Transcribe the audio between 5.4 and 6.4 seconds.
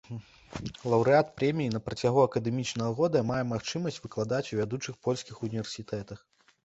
універсітэтах.